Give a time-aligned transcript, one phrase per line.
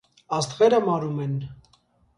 [0.37, 1.39] Աստղերը մարում են։